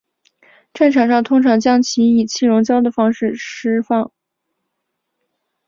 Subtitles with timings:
[0.73, 4.11] 战场上通常将其以气溶胶的方式施放。